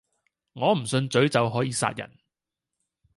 [0.53, 2.17] 我唔信詛咒可以殺人